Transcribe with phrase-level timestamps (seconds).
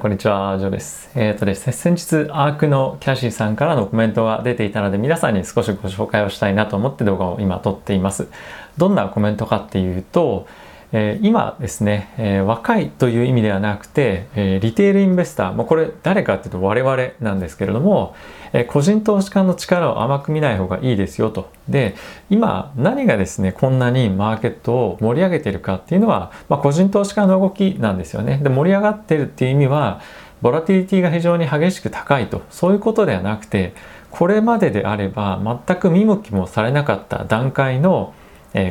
[0.00, 1.10] こんにちは、ジョーです。
[1.16, 8.28] えっ、ー、とですね、先日、アークのキャシーさんからのコメントが出ていたので、皆さんに少しご紹介をしたいなと思って動画を今撮っています。
[8.76, 10.46] どんなコメントかっていうと、
[10.92, 18.14] えー、今ですね、えー、若いという意味ではなくて、えー、リテールインベスター、まあ、これ誰かっていうと我々なんですけれども、
[18.52, 21.50] え個人投資家の力を甘く見ない方がいいですよと。
[21.68, 21.94] で、
[22.30, 28.40] 今何がですね、こんなにマーケットを盛り上げてるかっていうのは、まあ、個人投資家の動きなんですよね。
[28.42, 30.00] で、盛り上がってるっていう意味は、
[30.40, 33.74] ボラティリティが非常に激しく高いと、そういうことではなくて、
[34.10, 38.14] これまでであれば全く見向きもされなかった段階の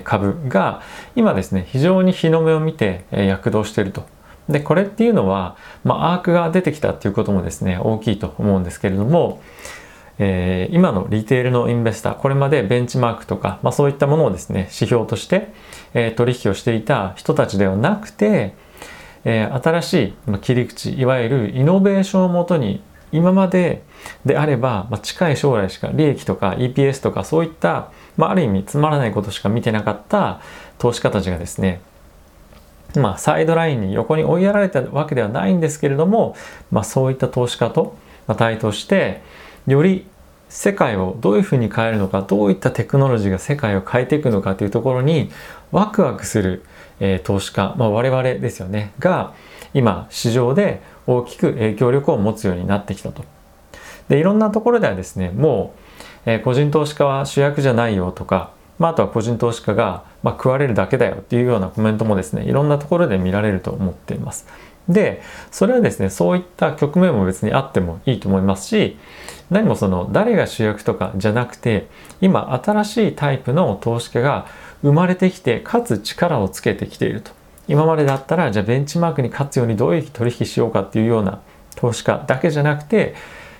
[0.04, 0.82] 株が
[1.16, 4.06] 今ですね非常に日の目を見て躍動していると。
[4.50, 9.42] でこれっていうのは、まあ、アークが出てきたっていうこともですね大きいと思うんですけれども、
[10.20, 15.50] えー、今のリテールのインベスターこれまでベンチマークとか、まあ、そういったものをですね指標として、
[15.94, 18.54] え、取引をしていた人たちではなくて、
[19.26, 19.94] え、新し
[20.28, 23.84] い切り口いわゆるイノベーションをもとに今まで
[24.26, 30.42] であれば、まあ、近い将来しか利益とか EPS とかそういった、まあ、ある意味つまらないことしか見てなかった
[30.78, 31.82] 投資家たちがですね
[32.96, 36.36] まあ、サイドラインに横に追いやられたわけではないんですけれども、
[36.72, 37.98] まあ、そういった投資家と
[38.38, 39.22] 対等して
[39.68, 40.06] より
[40.50, 45.30] 世界をどういうふうに変えるのかどういったテクノロジーが世界を変えていくのかというところに
[45.72, 46.64] ワクワクする、
[47.00, 49.34] えー、投資家、まあ、我々ですよねが
[49.74, 53.24] 今市場で大きく影響力を持つようになってきたと。
[54.10, 55.74] でいろんなところではですねも
[56.26, 64.48] う、えー、個人投資家は主役じゃないよとか、まあ、あとは個人投資家が、まあ、食われるだけだよっていうようなコメントもですねいろんなところで見られると思っています。
[64.88, 68.98] でそれはですねそういった局面も別にあってもいいと思いますし
[69.50, 71.88] 何もその誰が主役とかじゃなくて
[72.22, 74.48] 今新しいタイプの投資家が
[74.82, 77.32] 生まれてきてかつ力をつけてきていると
[77.68, 81.42] 今までだったらじゃあベンチマークに勝つようにどういう取引しようかっていうような
[81.76, 83.16] 投資家だけじゃなくて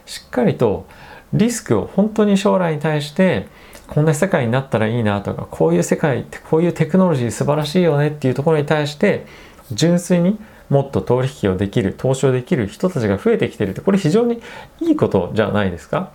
[0.06, 0.88] しっかりと
[1.34, 3.48] リスクを本当に将来に対して
[3.88, 9.26] こんな世界になったらいいなとかこういう世界ってこういうテクノロジー素晴らしいよねっていうところに対して
[9.72, 14.42] 純粋にもっと取引をできる投資をできる人たちが増えてきてるってこれ非常に
[14.82, 16.12] いいことじゃないですか。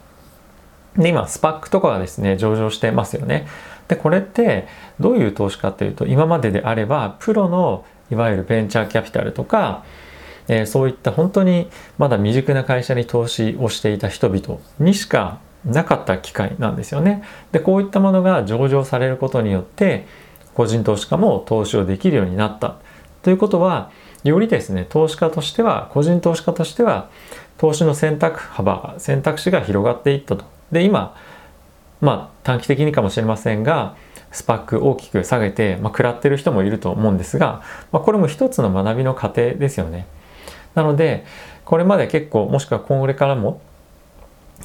[0.97, 3.47] で今スパックとかがですね上場してますよね。
[3.89, 4.67] でこれって
[5.01, 9.85] どういう投資かっていうと今までであればプロのいわゆるベンチャーキャピタルとか、
[10.49, 17.23] えー、そういった本当にまだ未熟な会社に投資をしていた人々にしかなかった機会なんですよね。
[17.53, 20.07] でこういったものが上場されることによって
[20.55, 22.77] 個人投資家も投資をできるようになった
[23.23, 23.91] ということは
[24.25, 27.09] よりですね投資家としては個人投資家としては
[27.59, 30.45] 投資の選択幅選択肢が広がっていったと。
[30.71, 31.15] で今
[32.03, 33.97] まあ短期的にかもしれませんが
[34.31, 40.07] スパック大きく下げて、まあ、食らってる人もいると思うんですが、まあ、これも一つの学びの過程ですよね。
[40.75, 41.25] なので
[41.65, 43.61] これまで結構もしくは今後からも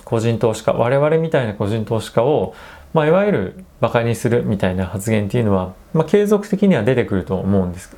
[0.03, 2.53] 個人投資家我々みたいな個人投資家を、
[2.94, 7.96] まあ、いわゆるバカにするみたいな発言っていうのは、まあ、継続的には出てくると思うんです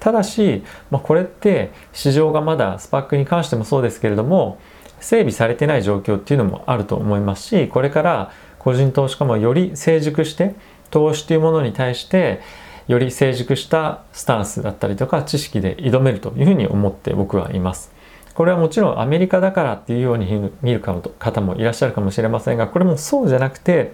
[0.00, 4.58] ただし、まあ、これって市場がまだスパックに関してもそうですけれども
[5.00, 8.32] 整備されてない状況っていうのもあると思いますしこれから
[8.64, 10.54] 個人投資家もより成熟して
[10.90, 12.40] 投資というものに対して
[12.88, 17.92] より成熟したスタンスだったりとか知識で挑めるというふうに思って僕はいます。
[18.34, 23.92] これはもちろんアメリカだからっていうように見る方もいらっしゃるかもしれませんがこれもそうじゃなくて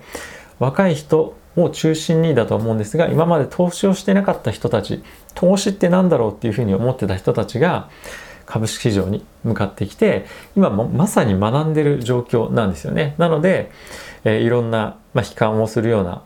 [0.58, 5.02] 若い人を中心にだと思うんですが今まで投資をしてなかった人たち
[5.34, 7.90] 投資って何だろうっていうふうに思ってた人たちが
[8.50, 13.14] 株式市場に向かってきて今まさに学んでる状況なんですよね。
[13.16, 13.70] なので、
[14.24, 16.22] えー、いろんな、まあ、悲観をするような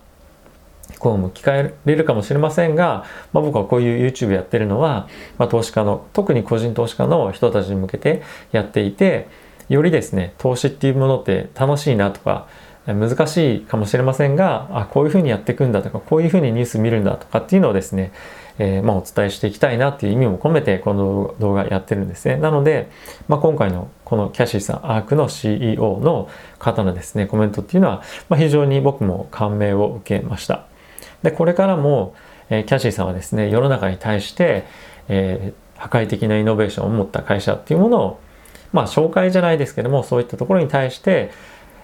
[0.98, 9.28] 声も聞かれるかもしれませんが、まあ、僕はこういう YouTube やってるのは、まあ、投資家の特に個人投資家の人たちに向けてやっていて
[9.68, 12.48] よりですね投資っていうものって楽しいなとか
[12.86, 18.12] 難しいかもしれませんがあこういうふうにやっていくんだとかこういうふうにニュース見るんだとかっていうのをですね
[18.58, 22.36] えー、まあ、お伝えしていきたいなっていう意味も込めてこの動画やってるんですね。
[22.36, 22.88] なので、
[23.26, 26.28] まあ、今回のこのキャシーさん、アークの CEO の
[26.58, 30.66] 方のですね、コメントっていうのは、まあ、非常に僕も感銘を受けました。
[31.22, 32.14] で、これからも、
[32.48, 34.64] えー、キャシーさんはですね、世の中に対して、
[35.08, 38.20] えー、破壊的なイノベーションを持った会社っていうものを、
[38.72, 41.32] まあ、紹介じゃないですけども、そういったところに対して、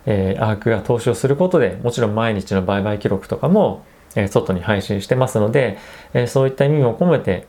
[0.06, 3.84] えー、アークが投資をすることで、もちろん毎日の売買記録とかも、
[4.16, 5.78] え外に配信してますので、
[6.14, 7.46] えそういった意味も込めて、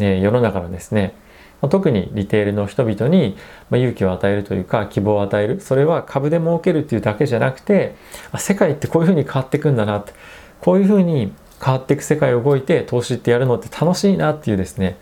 [0.00, 1.14] え世の中のですね
[1.60, 3.36] まあ特にリテールの人々に
[3.70, 7.94] まあ勇気を与えるというか希望を与えるそれは株で儲けるっていうだけじゃなくて
[8.32, 10.12] あ世界ってこういうふうに変わっていくんだなって
[10.60, 11.32] こういうふうに
[11.64, 14.98] 変わっていく世界を動いて投資ってやるのって楽しいなっていうですね、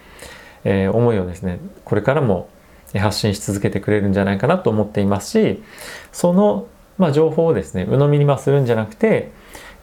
[0.64, 2.48] えー、思いをですねこれからも
[2.94, 5.62] 発信し続けてくれるんじゃないかなと思っていますし
[6.12, 6.66] その、
[6.99, 9.33] まあ、情報をですね鵜呑みにまするんじゃなくて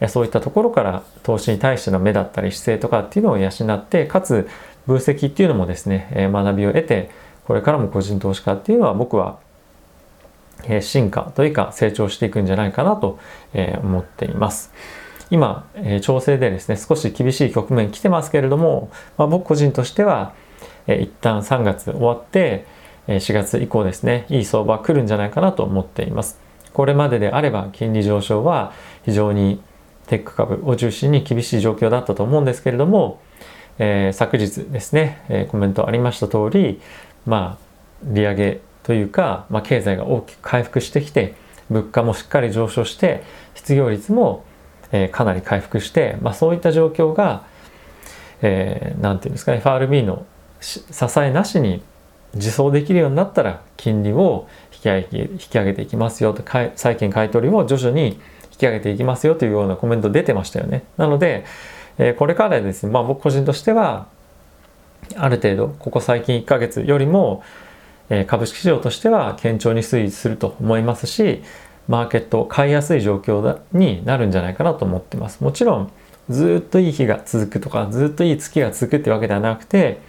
[0.08, 4.48] そういったところから投資に対しての目だったり姿勢とかっていうのを養ってかつ
[4.86, 7.10] 分析っていうのもですね学びを得て
[7.44, 9.38] これからも個人投資家っていうのは僕は
[10.80, 13.18] 進化というか成長していくんじゃないかなと
[13.82, 14.72] 思っています。
[15.30, 15.64] 今、
[16.02, 20.32] 調整でですね少し厳しい局面来てますけれども、まあ、僕個人としては
[20.86, 22.66] 一旦3月終わって
[23.06, 26.49] 4月以降ですねいい相場来るんじゃないかなと思っています。
[26.72, 28.72] これまでであれば金利上昇は
[29.04, 29.60] 非常に
[30.06, 33.20] テック株を中心に厳しい状況だったと思うんですけれども、
[33.78, 36.80] えー、昨日ですね、えー、コメントありました通り
[37.26, 37.70] まあ
[38.02, 41.34] 利上げというか、まあ、経済が大きく回復してきて
[41.70, 43.22] 物価もしっかり上昇して
[43.54, 44.44] 失業率も、
[44.90, 47.44] えー、かなり回復して、まあ、そういった状況が、
[48.42, 50.26] えー、て言うんですかね FRB の
[50.60, 50.82] 支
[51.20, 51.82] えなしに
[52.34, 54.48] 自走できるようになったら金利を
[54.80, 56.42] 引き上げ引き上げていきますよと
[56.74, 58.18] 債券買い取りを徐々に
[58.52, 60.84] 引き上げていきますよというようなコメント出てましたよね。
[60.96, 61.44] なので、
[61.98, 64.06] えー、これからですね、まあ、僕個人としては
[65.16, 67.42] ある程度ここ最近1ヶ月よりも、
[68.08, 71.42] えー、株式市場としては堅調に推移すると思いますし
[71.88, 75.42] マーケットを買いやすい状況になるんじゃないかなと思ってます。
[75.42, 75.92] もちろん
[76.28, 80.00] ずっといい日が続くとかずっといい月が続くってわけではなくて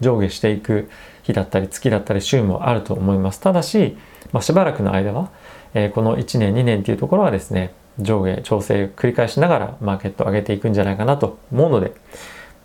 [0.00, 0.88] 上下していく
[1.22, 3.40] 日だったり月だったり週もあると思います。
[3.40, 3.96] ただし、
[4.32, 5.30] まあ、しばらくの間は、
[5.74, 11.92] えー、この1年2年っていうところはですね上下調整繰り返しながらマーケットを上げていくんじゃないかなと思うので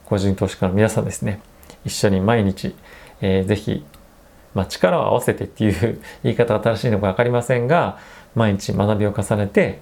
[0.06, 1.42] 個人投資家の皆さんですね
[1.86, 2.76] 一緒に毎日、
[3.22, 3.84] えー、ぜひ、
[4.54, 7.98] まあ、力を合わせてっていう 言い方が正しいのか分かりませんが
[8.36, 9.80] 毎日学びを重ねて、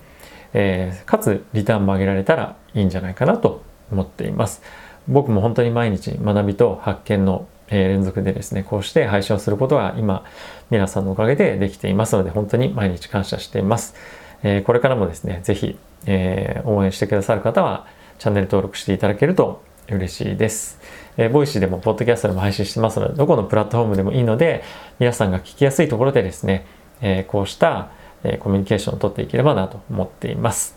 [0.54, 3.62] えー、かつリターンも上げられたらいいんじゃないかなと
[3.92, 4.62] 思っています
[5.08, 10.26] 僕も本当に毎日学びと発見の連続でですねこうして配信をすることが今
[10.70, 13.96] 皆さんのおかげでできていますので本当に毎日感謝しています、
[14.44, 17.88] え、これからもですね是非、え、応援してくださる方は
[18.20, 20.80] チャンネル登録していただけると嬉しいです。
[21.18, 24.64] えー、ボイシーでも、ポッドキャストでも配信してますので、どこのプラットフォームでもいいので、
[25.00, 26.66] 皆さんが聞きやすいところでですね、
[27.02, 27.90] え、こうした、
[28.24, 30.76] え、コミュニケーションをとっていければなと思っています。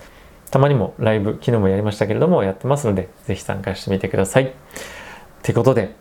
[0.54, 4.44] たまにもライブ、昨日もやりましたけれども、やってますので、ぜひ参加してみてください。
[4.44, 4.52] っ
[5.42, 5.96] てことで、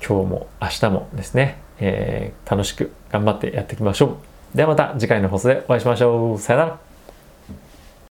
[0.00, 4.18] 今日も明日もですね、えー、楽しく頑張ってやっていきましょ
[4.54, 4.56] う。
[4.56, 6.38] ではまた次回の放送でお会いしましょう。
[6.38, 6.85] さよなら。